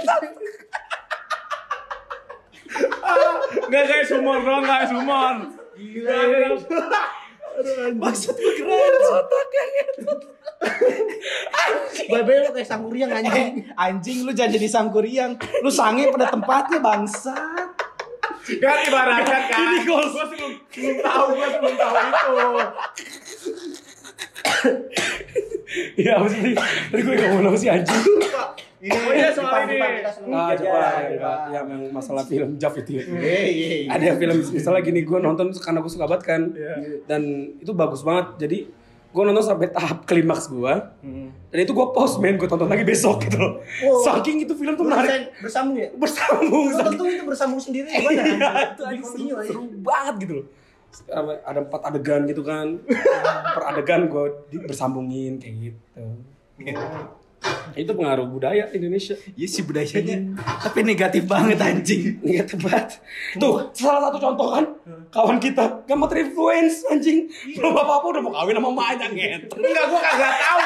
[3.67, 5.35] Enggak kayak sumur doang, kayak sumur.
[5.75, 6.55] Gila.
[7.99, 8.95] Maksud gue keren.
[12.11, 13.67] Babe lu kayak sangkuriang anjing.
[13.75, 15.35] Anjing lu jangan jadi sangkuriang.
[15.67, 17.75] Lu sange pada tempatnya bangsat.
[18.41, 19.59] Kan ibaratkan kan.
[19.67, 20.07] Ini gol.
[20.07, 22.65] Gue sebelum belum tahu, gue sebelum tahu itu.
[25.95, 26.55] Ya apa sih?
[26.91, 28.03] Tadi gue ngomong apa sih anjing?
[28.81, 29.77] Ini Oh iya, soal ini.
[30.33, 30.81] Ah, coba
[31.53, 33.05] yang, yang masalah film Jav itu ya.
[33.05, 33.85] Hei.
[33.87, 36.43] Ada film misalnya gini gue nonton karena gue suka banget kan.
[36.51, 37.05] Iya.
[37.05, 37.23] Dan
[37.57, 38.41] itu bagus banget.
[38.41, 38.59] Jadi
[39.11, 40.75] gue nonton sampai tahap klimaks gue.
[41.05, 41.29] Hmm.
[41.47, 43.61] Dan itu gue pause main gue tonton lagi besok gitu loh.
[43.85, 44.01] Wow.
[44.01, 45.29] Saking itu film tuh menarik.
[45.37, 45.89] Bersambung- Bersambung ya?
[45.93, 46.65] Bersambung.
[46.73, 48.17] Tentu itu bersambung sendiri gimana?
[48.17, 50.47] Iya, itu seru, seru banget gitu loh.
[51.47, 52.79] Ada empat adegan gitu kan.
[53.55, 54.25] per adegan gue
[54.67, 56.03] bersambungin kayak gitu.
[57.73, 59.15] Itu pengaruh budaya Indonesia.
[59.39, 60.37] Iya sih budayanya.
[60.67, 62.21] Tapi negatif banget anjing.
[62.21, 63.01] Negatif banget.
[63.39, 64.65] Tuh, salah satu contoh kan.
[65.09, 67.31] Kawan kita gak terinfluence anjing.
[67.57, 69.43] Belum apa-apa udah mau kawin sama emaknya nget.
[69.55, 70.61] Enggak, gue kagak tahu.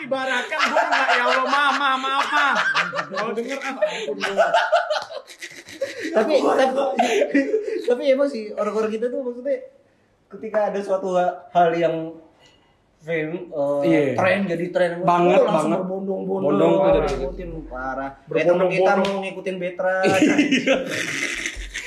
[0.00, 2.54] Ibaratkan gue nggak ya Allah mama maaf mah.
[3.12, 4.48] Kalau denger ah ampun gua.
[6.12, 6.64] Tapi tapi
[7.82, 9.56] tapi emang sih orang-orang kita tuh maksudnya
[10.28, 11.96] ketika ada suatu ha- hal yang
[13.00, 14.00] film eh, Iya.
[14.12, 15.80] tren jadi tren Banget, oh, langsung banget.
[15.82, 19.94] berbondong-bondong Bondong tuh dari ngikutin parah kayak temen kita mau ngikutin Betra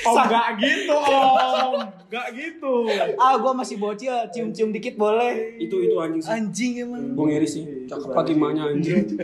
[0.04, 1.80] Oh enggak gitu om.
[1.80, 2.74] Enggak gitu.
[3.16, 5.56] Ah gua masih bocil, cium-cium dikit boleh.
[5.56, 6.28] Itu itu anjing sih.
[6.30, 7.16] Anjing emang.
[7.16, 7.64] Gue ngiri sih.
[7.88, 9.16] Cakep lagi emaknya anjing.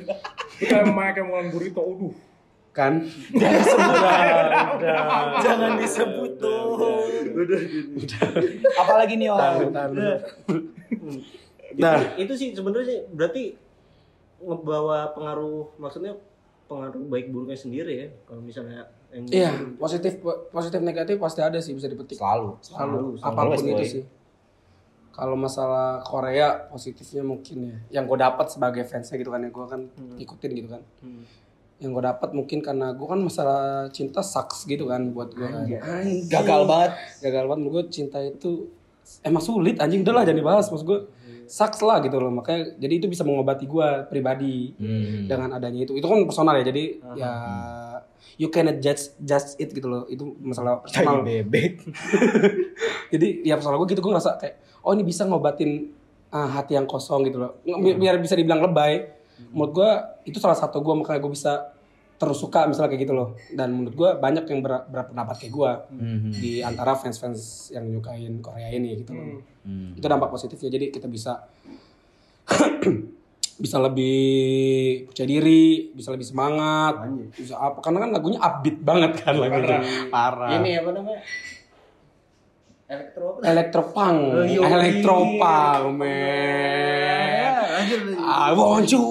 [0.55, 2.15] Kita emang kayak Mulan Burrito, aduh.
[2.71, 3.05] Kan?
[5.43, 6.79] Jangan disebut tuh.
[8.77, 9.39] Apalagi nih om.
[11.79, 12.01] Nah.
[12.17, 13.43] itu sih sebenarnya sih berarti
[14.41, 16.17] ngebawa pengaruh maksudnya
[16.65, 19.51] pengaruh baik buruknya sendiri ya kalau misalnya yang Iya,
[19.82, 20.21] positif
[20.53, 22.21] positif negatif pasti ada sih bisa dipetik.
[22.21, 22.62] Selalu.
[22.62, 24.03] Selalu, Selalu, apa pun selalu, itu sih.
[25.10, 27.77] Kalau masalah Korea positifnya mungkin ya.
[27.99, 29.82] Yang gue dapat sebagai fansnya gitu kan, yang gue kan
[30.21, 30.82] ikutin gitu kan.
[31.01, 31.25] Hmm.
[31.79, 35.43] Yang gue dapat mungkin karena gue kan masalah cinta sucks gitu kan buat gue.
[35.43, 35.63] Kan.
[35.65, 36.27] Anjing.
[36.27, 36.91] Gagal banget.
[37.19, 38.67] Gagal banget menurut gue cinta itu
[39.21, 40.99] emang sulit anjing udah lah jangan dibahas maksud gue
[41.45, 45.25] sucks lah gitu loh makanya jadi itu bisa mengobati gue pribadi Hmm.
[45.25, 46.83] dengan adanya itu itu kan personal ya jadi
[47.15, 47.31] ya
[48.37, 51.81] you cannot judge judge it gitu loh itu masalah personal bebek.
[53.09, 55.89] jadi ya personal gue gitu gue ngerasa kayak oh ini bisa ngobatin
[56.29, 59.09] ah, hati yang kosong gitu loh Bi- biar bisa dibilang lebay
[59.49, 59.91] menurut gue
[60.25, 61.54] itu salah satu gue makanya gue bisa
[62.15, 63.30] terus suka misalnya kayak gitu loh.
[63.49, 66.30] Dan menurut gue banyak yang ber- berpendapat kayak gue Hmm.
[66.30, 69.39] di antara fans-fans yang nyukain Korea ini gitu loh.
[69.62, 69.93] Hmm.
[69.93, 70.67] itu dampak positifnya.
[70.69, 71.47] Jadi kita bisa
[73.60, 74.19] bisa lebih
[75.06, 77.80] percaya diri bisa lebih semangat bisa apa.
[77.80, 79.80] Karena kan lagunya upbeat banget kan lagunya.
[80.10, 80.56] Parah.
[80.56, 81.21] Ini apa namanya?
[82.89, 83.45] Elektro apa?
[83.45, 85.39] Elektropunk, Oh, elektropunk,
[85.93, 87.54] men.
[88.17, 89.06] I want you.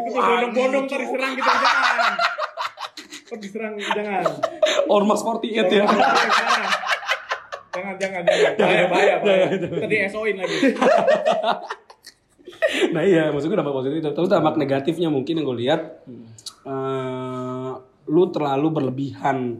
[0.00, 2.12] Itu bondong-bondong ntar diserang kita jangan.
[3.26, 4.24] Ntar diserang jangan.
[4.90, 5.84] Ormas 48 ya.
[7.70, 8.52] Jangan, jangan, jangan, jangan.
[8.58, 9.46] Bahaya, bahaya, bahaya.
[9.56, 10.56] Tadi SO-in lagi.
[12.94, 13.98] Nah iya, maksud gue dampak positif.
[14.02, 15.80] Terus dampak negatifnya mungkin yang gue lihat,
[16.66, 17.70] eh,
[18.10, 19.58] lu terlalu berlebihan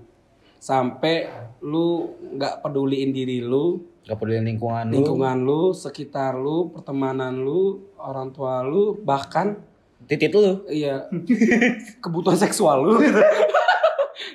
[0.61, 1.27] sampai
[1.64, 4.94] lu nggak peduliin diri lu, Gak peduli lingkungan lu.
[4.96, 9.60] lingkungan lu, sekitar lu, pertemanan lu, orang tua lu, bahkan
[10.08, 10.64] Titit lu.
[10.66, 11.06] iya
[12.02, 12.94] kebutuhan seksual lu.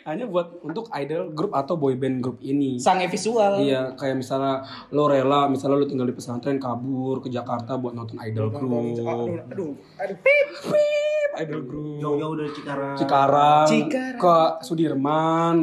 [0.06, 2.78] hanya buat untuk idol grup atau boyband grup ini.
[2.78, 3.58] Sange visual.
[3.58, 4.62] Iya, kayak misalnya
[4.93, 9.01] lo rela, misalnya lo tinggal di pesantren kabur ke Jakarta buat nonton idol group.
[9.01, 11.04] Aduh, aduh, aduh.
[11.38, 11.98] Idol group.
[11.98, 12.95] Jauh-jauh dari Cikarang.
[12.95, 14.17] Cikarang, Cikarang.
[14.17, 15.56] ke Sudirman,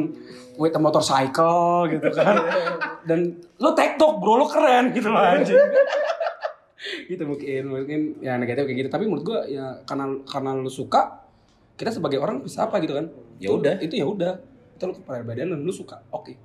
[0.55, 2.35] with a motorcycle gitu kan.
[3.07, 3.19] Dan
[3.57, 5.57] lo TikTok bro, lo keren gitu loh anjing.
[7.03, 11.23] gitu mungkin mungkin ya negatif kayak gitu tapi menurut gua ya karena karena lo suka
[11.73, 13.07] kita sebagai orang bisa apa gitu kan
[13.39, 13.75] Ya Itu- udah.
[13.79, 14.33] itu ya udah
[14.69, 16.35] itu lo kepribadian dan lo suka oke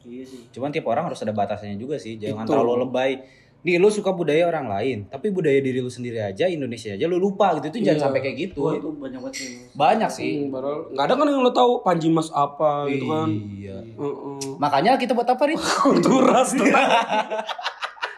[0.00, 0.40] Iya sih.
[0.48, 2.16] Cuman tiap orang harus ada batasnya juga sih.
[2.16, 2.56] Jangan Itu.
[2.56, 3.10] terlalu lebay.
[3.58, 7.16] Nih lu suka budaya orang lain, tapi budaya diri lu sendiri aja, Indonesia aja lu
[7.16, 7.68] lupa gitu.
[7.68, 7.86] Itu Iya.
[7.90, 8.60] jangan sampai kayak gitu.
[8.62, 9.48] Wah itu banyak banget sih.
[9.72, 10.32] Banyak sih.
[10.40, 13.76] Hmm, padahal nggak ada kan yang lo tahu Panji Mas apa gitu kan Iya.
[13.84, 14.38] Heeh.
[14.56, 15.58] Makanya kita buat apa, Rit?
[15.82, 16.70] Kulturas tuh.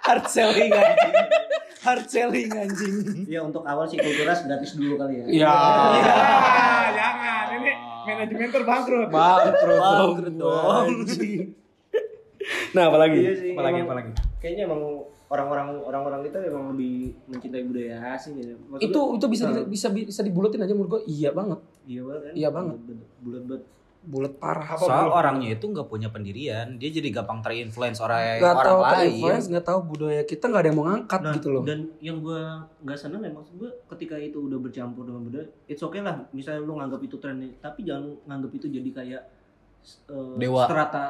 [0.02, 1.14] Hard selling anjing.
[1.80, 2.94] Hard selling anjing.
[3.24, 5.24] Iya untuk awal sih kulturas gratis dulu kali ya.
[5.24, 5.48] Iya.
[5.48, 7.44] Ah, jangan.
[7.54, 7.70] Ini
[8.06, 9.08] manajemen terbangkrut.
[9.08, 10.86] Bangkrut Bangkrut dong.
[12.70, 13.18] Nah, apalagi?
[13.18, 14.10] Iya sih, apalagi emang- apalagi?
[14.38, 14.82] Kayaknya emang
[15.30, 18.50] orang-orang orang-orang kita memang lebih mencintai budaya asing ya.
[18.66, 21.60] Maksud Itu itu bisa di- bisa bisa dibulatin aja menurut gua iya banget.
[21.84, 22.32] Iya banget kan?
[22.34, 22.76] Iya banget.
[23.20, 23.62] Bulat banget.
[24.00, 24.64] Bulat parah.
[24.66, 25.12] Apa Soal belum?
[25.14, 28.90] orangnya itu nggak punya pendirian, dia jadi gampang terinfluence orang Gak orang tahu lain.
[28.96, 31.62] terinfluence, gak tahu budaya kita nggak ada yang mau ngangkat Nah, gitu loh.
[31.62, 32.42] Dan yang gua
[32.80, 36.16] nggak senang ya maksud gua ketika itu udah bercampur dengan budaya, it's okay lah.
[36.30, 39.22] Misalnya lu nganggap itu tren nih, tapi jangan nganggap itu jadi kayak
[40.08, 40.64] eh, Dewa.
[40.64, 41.04] strata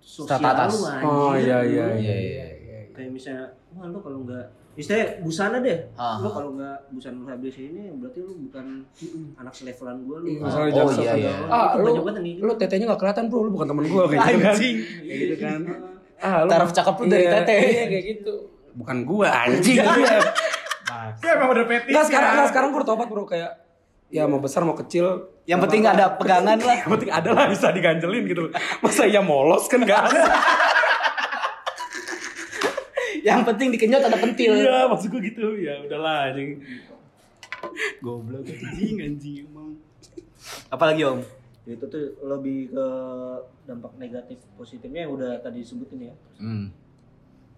[0.00, 0.70] sosial Strata atas.
[0.72, 1.04] lu anjir.
[1.04, 2.16] Oh iya iya Iya, iya.
[2.16, 2.46] iya.
[2.90, 2.92] Iya.
[2.92, 5.76] Kayak misalnya, wah lu kalau nggak Istilahnya busana deh.
[5.94, 6.16] Ah.
[6.16, 8.86] Lu kalau nggak busana lu habis ini berarti lu bukan
[9.34, 10.26] anak selevelan gua lu.
[10.28, 11.02] Iya, Oh, Jackson.
[11.02, 11.32] iya, iya.
[11.44, 12.34] Ah, lu banyak banget nih.
[12.38, 14.56] lu tetenya nggak kelihatan bro, lu bukan temen gua kayak gitu kan.
[14.56, 15.60] Kayak gitu kan.
[16.16, 17.56] Ah, lu Taraf cakep lu dari Iya, tete.
[17.58, 18.34] Iya kayak gitu.
[18.72, 19.76] Bukan gua anjing.
[19.76, 20.18] Iya.
[21.18, 21.90] Dia emang udah petis.
[21.90, 22.34] Nggak sekarang ya.
[22.36, 23.52] nggak sekarang udah tobat bro kayak
[24.08, 25.06] ya mau besar mau kecil
[25.44, 26.78] Yang penting ada pegangan lah.
[26.78, 28.46] yang penting ada lah bisa diganjelin gitu.
[28.78, 30.22] Masa iya molos kan gak ada.
[33.20, 34.52] Yang penting dikenyot ada pentil.
[34.54, 36.60] Iya maksud gue gitu ya udahlah anjing.
[38.00, 39.76] Goblok anjing anjing emang.
[40.68, 41.20] Apalagi Om?
[41.68, 42.86] itu tuh lebih ke
[43.62, 46.72] dampak negatif positifnya yang udah tadi disebutin ya Hmm.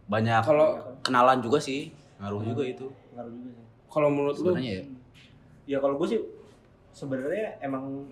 [0.05, 0.68] Banyak Kalau
[1.01, 1.94] kenalan juga sih.
[2.20, 2.87] Ngaruh juga itu.
[3.14, 4.85] ngaruh juga sih kalau menurut lu Sebenarnya ya.
[5.64, 6.20] ya kalau gue sih
[6.92, 8.11] sebenarnya emang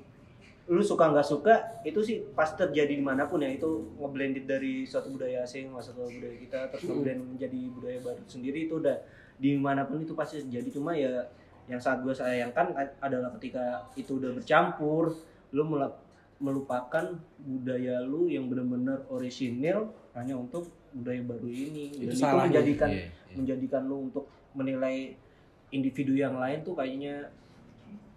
[0.71, 4.87] lu suka nggak suka itu sih pasti terjadi di mana pun ya itu ngeblended dari
[4.87, 8.95] suatu budaya asing masuk ke budaya kita terus ngeblend menjadi budaya baru sendiri itu udah
[9.41, 10.69] di mana pun itu pasti terjadi.
[10.69, 11.27] Cuma ya
[11.67, 15.17] yang saat gue sayangkan adalah ketika itu udah bercampur
[15.51, 15.67] lu
[16.39, 21.99] melupakan budaya lu yang benar-benar orisinil hanya untuk budaya baru ini.
[21.99, 23.35] Itu dan itu menjadikan Iya, iya.
[23.35, 25.19] menjadikan lu untuk menilai
[25.75, 27.27] individu yang lain tuh kayaknya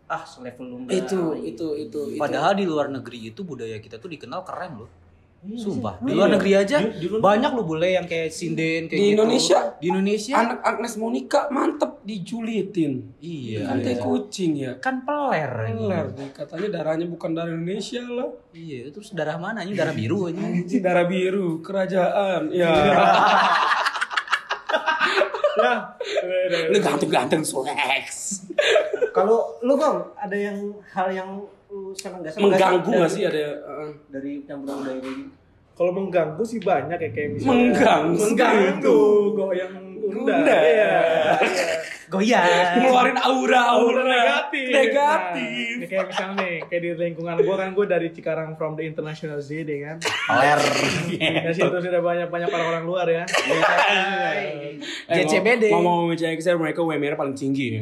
[0.06, 2.20] ah selevel lu enggak itu itu itu itu.
[2.20, 4.92] Padahal di luar negeri itu budaya kita tuh dikenal keren loh.
[5.44, 6.00] Iya Sumpah.
[6.00, 6.08] sih.
[6.08, 6.36] Di luar Iya.
[6.40, 9.14] negeri aja Di- di luar- banyak loh bule yang kayak sinden kayak Di gitu.
[9.14, 9.60] Indonesia?
[9.76, 10.34] Di Indonesia?
[10.40, 12.94] anak Agnes Monica mantep dijulitin.
[13.20, 13.68] iya.
[13.68, 14.06] kan kayak iya.
[14.06, 14.72] kucing ya.
[14.80, 15.52] Kan peler.
[15.70, 18.32] Peler nih, katanya darahnya bukan darah Indonesia lah.
[18.56, 19.76] Iya, terus darah mana ini?
[19.76, 20.40] Darah biru aja.
[20.80, 22.48] Darah biru kerajaan.
[22.50, 22.72] Ya.
[25.54, 25.74] Ya.
[26.68, 28.42] Lu ganteng-ganteng swags.
[29.14, 30.58] kalau lu bang ada yang
[30.90, 31.30] hal yang
[31.70, 35.32] lu seneng gak seneng Mengganggu gak sih ada uh, dari campuran budaya kayak gitu
[35.74, 38.18] Kalau mengganggu sih banyak ya kayak misalnya Mengganggu.
[38.20, 39.00] mengganggu
[39.34, 40.34] goyang unda.
[40.44, 40.58] Unda.
[40.60, 40.92] Iya.
[42.12, 42.46] Goyang.
[42.78, 44.70] ngeluarin aura Aura aura negatif.
[44.70, 45.74] negatif.
[45.74, 48.86] Nah, ini kayak misalnya nih, kayak di lingkungan gua kan gua dari Cikarang from the
[48.86, 49.98] International City kan.
[49.98, 50.60] Peler.
[51.18, 53.24] Ya situ sudah banyak-banyak orang-orang luar ya.
[53.26, 54.78] Eh,
[55.10, 55.74] JCBD.
[55.74, 57.82] ngomong ngomong cewek saya mereka UMR paling tinggi.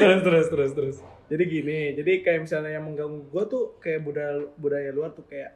[0.00, 0.96] terus terus terus terus.
[1.30, 5.54] Jadi gini, jadi kayak misalnya yang mengganggu gua tuh kayak budaya budaya luar tuh kayak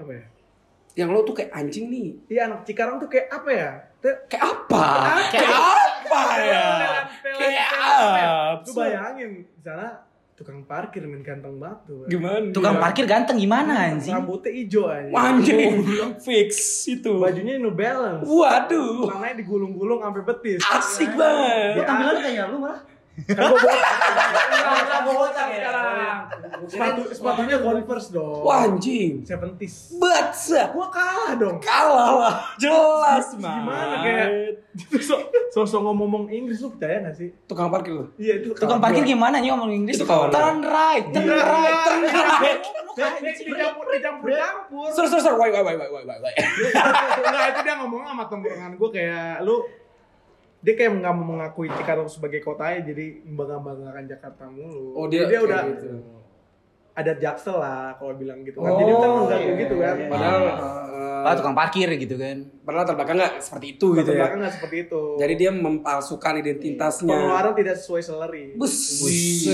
[0.00, 0.24] apa ya?
[0.92, 2.08] Yang lo tuh kayak anjing nih.
[2.28, 3.70] Iya anak Cikarang tuh kayak apa ya?
[3.98, 4.84] Tuh- Kayak apa?
[5.30, 6.64] Kayak apa ya?
[7.22, 8.62] Kayak apa?
[8.62, 9.90] Lu bayangin, misalnya
[10.32, 12.02] tukang parkir main ganteng banget tuh.
[12.06, 12.50] Gimana?
[12.50, 14.10] Tukang parkir ganteng gimana anjing?
[14.12, 15.12] Rambutnya hijau aja.
[15.14, 15.86] Anjing.
[16.18, 16.50] Fix
[16.84, 17.12] itu.
[17.16, 18.26] Bajunya New Balance.
[18.26, 19.06] Waduh.
[19.06, 20.60] Celananya digulung-gulung sampai betis.
[20.62, 21.78] Asik banget.
[21.78, 22.80] lu tampilannya kayak lu malah
[25.02, 25.46] Botak.
[25.52, 26.16] Sekarang.
[26.62, 28.42] Sepatu sepatunya Converse dong.
[28.42, 29.22] Wah anjing.
[29.22, 29.98] Seventies.
[29.98, 30.62] Baca.
[30.70, 31.56] Gua kalah dong.
[31.58, 32.34] Kalah lah.
[32.56, 33.56] Jelas mah.
[33.58, 34.28] Gimana kayak
[35.50, 37.28] sosok ngomong Inggris lu percaya gak sih?
[37.44, 38.04] Tukang parkir lo.
[38.16, 39.98] Iya itu Tukang parkir gimana nih ngomong Inggris?
[39.98, 40.32] Itu kawan.
[40.32, 41.36] Turn right, turn Iya.
[41.36, 42.60] right, turn right.
[42.92, 44.88] Dia- dia Dicampur dicampur campur.
[44.88, 45.34] Ser ser ser.
[45.34, 46.36] Wait wait wait wait wait wait.
[47.18, 49.60] Enggak itu dia ngomong sama tongkrongan gue kayak lu
[50.62, 54.94] dia kayak nggak mau mengakui Cikarang sebagai kotanya jadi membangga-banggakan Jakarta mulu.
[54.94, 55.88] Oh, dia Jadi dia udah gitu.
[56.94, 58.70] ada jaksel lah kalau bilang gitu kan.
[58.70, 59.96] Oh, jadi kita iya, mengganggu iya, gitu iya, kan.
[59.98, 60.08] iya.
[60.08, 60.42] Padahal
[61.22, 62.42] Ah, tukang parkir gitu kan.
[62.62, 64.22] padahal terbelakang nggak seperti itu gitu ya.
[64.22, 65.02] Belakang nggak seperti itu.
[65.16, 67.10] Jadi dia mempalsukan identitasnya.
[67.10, 68.44] pengeluaran tidak sesuai salary.
[68.54, 69.52] Buset,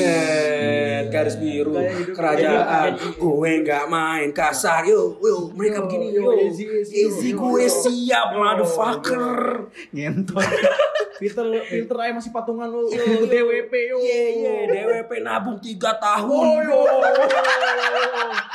[1.09, 2.15] garis biru Gaya hidup.
[2.15, 2.91] kerajaan.
[3.15, 6.33] Gue nggak main kasar, yo, yo, mereka begini, yo.
[6.39, 9.69] easy, easy, Easy, yo, gue siap, motherfucker.
[9.91, 10.41] Ngentot.
[11.19, 13.99] filter filter aja masih patungan lu itu DWP yo.
[13.99, 16.31] Iya, iya, DWP nabung 3 tahun.
[16.31, 16.79] Oh, yo.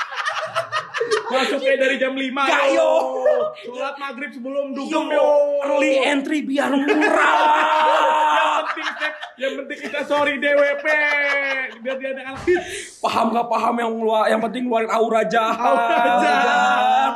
[1.34, 2.92] Masuknya dari jam 5 Gak, yo.
[3.66, 5.30] Sholat maghrib sebelum dugem yo.
[5.66, 7.34] early entry biar murah.
[8.34, 10.86] Yang penting step, yang penting kita sorry DWP.
[11.84, 13.02] Biar dia ada hits.
[13.02, 15.58] paham gak paham yang luar, yang penting ngeluarin aura jahat.
[15.58, 17.14] Aura jahat.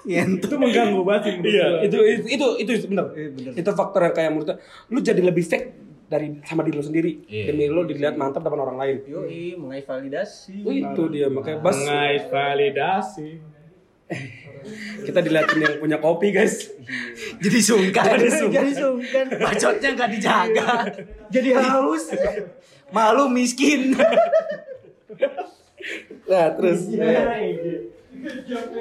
[0.00, 0.48] Ngentot.
[0.48, 3.06] Itu mengganggu banget sih menurut Iya, itu itu itu itu bener.
[3.52, 4.56] Itu faktor yang kayak menurut
[4.88, 5.79] lu jadi lebih fake
[6.10, 7.22] dari sama diri lu sendiri.
[7.30, 7.54] Iya.
[7.54, 8.96] Demi lu dilihat mantap depan orang lain.
[9.06, 10.58] Yoi, mengais validasi.
[10.58, 13.28] Itu dia makanya bas Mengais validasi.
[15.06, 16.66] kita dilihatin yang punya kopi guys.
[17.38, 18.18] Jadi sungkan.
[18.18, 19.26] Jadi sungkan.
[19.38, 20.68] Bacotnya nggak dijaga.
[21.34, 22.10] Jadi haus.
[22.90, 23.94] Malu miskin.
[26.30, 26.86] Nah terus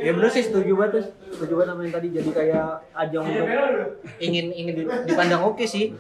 [0.03, 1.05] Ya bener sih setuju banget tuh.
[1.31, 3.47] Setuju banget sama yang tadi jadi kayak ajang untuk
[4.19, 5.95] ingin ingin di- dipandang oke sih.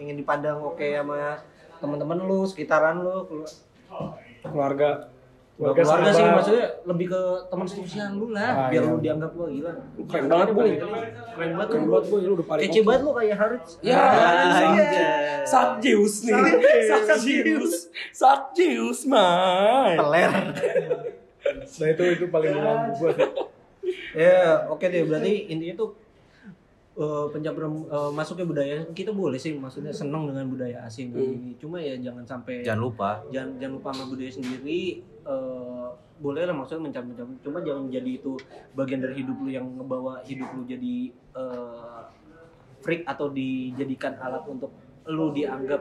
[0.00, 1.36] Ingin dipandang oke sama
[1.76, 3.52] teman-teman lu, sekitaran lu, kelu-
[4.42, 5.12] keluarga
[5.52, 8.88] Keluarga, keluarga sih maksudnya lebih ke teman sosial lu lah, Ah, biar iya.
[8.88, 9.72] lu dianggap lu gila.
[10.08, 10.70] keren banget boy.
[10.72, 10.88] Keren
[11.52, 12.62] banget Keren banget boy lu udah paling.
[12.64, 13.72] Kece banget lu kayak Harits.
[13.78, 14.00] Ya.
[15.44, 16.32] Sakjius nih.
[16.88, 17.72] Sakjius.
[18.10, 20.00] Sakjius, man.
[20.00, 20.30] Peler.
[21.52, 23.28] Nah itu itu paling mengganggu gua sih.
[24.12, 25.04] Ya, oke deh.
[25.04, 25.88] Berarti intinya tuh
[27.00, 31.24] eh, pencampuran eh, masuknya budaya kita boleh sih maksudnya senang dengan budaya asing Hmm.
[31.34, 31.50] ini.
[31.56, 33.10] Cuma ya jangan sampai Jangan lupa.
[33.28, 34.82] jangan jangan lupa sama budaya sendiri
[35.22, 35.88] eh,
[36.20, 38.36] boleh lah maksudnya mencampur-campur cuma jangan jadi itu
[38.74, 40.96] bagian dari hidup lu yang ngebawa hidup lu jadi
[41.34, 42.00] eh,
[42.78, 44.68] freak atau dijadikan alat untuk
[45.06, 45.80] lu dianggap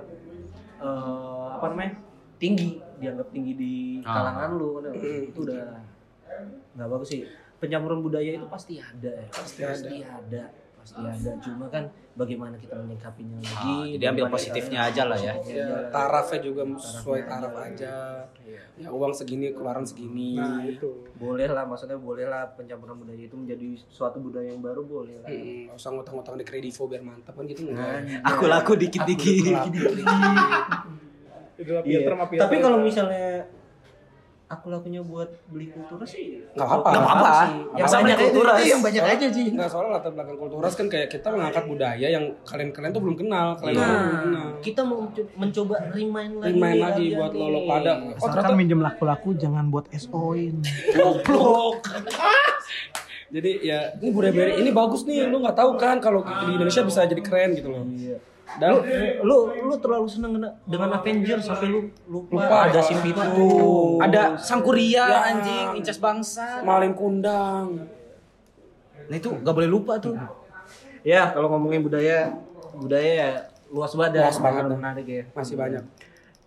[0.79, 1.99] eh, apa namanya
[2.35, 4.15] tinggi dianggap tinggi di Ah.
[4.15, 5.75] kalangan lu kan itu udah
[6.71, 7.21] nggak bagus sih
[7.59, 9.71] pencampuran budaya itu pasti ada ya pasti, ada.
[9.75, 10.43] pasti ada
[11.39, 15.33] cuma kan bagaimana kita menyikapinya lagi Ah, jadi ambil positifnya aja lah ya.
[15.39, 17.67] Ya, tarafnya juga sesuai taraf aja.
[17.69, 17.95] aja.
[18.43, 18.59] Iya.
[18.75, 20.35] Ya uang segini, keluaran segini.
[20.35, 21.07] Nah itu.
[21.15, 25.27] boleh lah maksudnya boleh lah pencampuran budaya itu menjadi suatu budaya yang baru boleh lah
[25.27, 28.23] Hmm, usah ngutang-ngutang di kredivo biar mantap kan gitu Nah, enggak.
[28.35, 29.55] Aku laku dikit-dikit.
[31.59, 32.07] Itu lah iya.
[32.39, 33.43] tapi kalau misalnya
[34.49, 36.89] aku lakunya buat beli kultura sih Nggak apa-apa.
[36.89, 37.29] Nggak apa-apa.
[37.29, 37.53] sih.
[37.71, 38.17] yang Masa banyak
[38.65, 42.25] yang banyak aja sih Enggak soalnya latar belakang kulturas kan kayak kita mengangkat budaya yang
[42.43, 44.47] kalian-kalian tuh belum kenal, kalian nah belum kenal.
[44.59, 47.91] kita mau menco- mencoba remind lagi Remind lagi kalian buat lo-lo pada.
[47.93, 50.55] Oh Asalkan ternyata minjem laku-laku jangan buat SO-in.
[50.91, 51.85] goblok.
[53.29, 57.05] Jadi ya ini budaya ini bagus nih, lu nggak tahu kan kalau di Indonesia bisa
[57.05, 57.85] jadi keren gitu loh.
[58.57, 58.81] Dan
[59.21, 60.33] lu lu terlalu seneng
[60.63, 62.57] dengan Avengers sampai lu lupa, Lupa.
[62.65, 63.21] ada sim itu
[63.99, 65.19] Ada Sangkuria Ya.
[65.29, 66.63] anjing, incas bangsa.
[66.63, 67.85] malin kundang.
[69.05, 70.17] Nah itu gak boleh lupa tuh.
[70.99, 72.33] ya kalau ngomongin budaya
[72.73, 73.29] budaya ya
[73.69, 75.83] luas banget ya Luas banget menarik ya Masih banyak.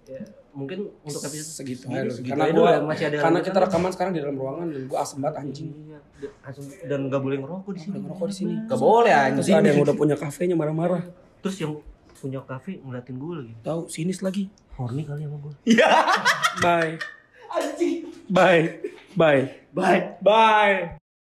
[0.04, 0.20] Ya,
[0.52, 2.10] mungkin untuk episode Segitu lu.
[2.10, 4.98] segitu Karena gua, ya, masih ada karena kita rekaman sekarang di dalam ruangan dan gua
[5.00, 5.68] asem banget anjing.
[5.72, 5.98] Iya,
[6.84, 7.96] dan nggak boleh ngerokok di sini.
[7.96, 8.54] Ngerokok di sini.
[8.66, 9.56] Gak boleh Terus anjing.
[9.56, 11.02] ada yang udah punya kafenya marah-marah.
[11.40, 11.72] Terus yang
[12.22, 13.54] punya kafe ngeliatin gue lagi.
[13.66, 14.46] Tahu sinis lagi.
[14.78, 15.54] Horny kali sama gue.
[16.62, 16.94] Bye.
[18.30, 18.62] Bye.
[19.18, 19.42] Bye.
[19.74, 20.00] Bye.
[20.22, 21.01] Bye.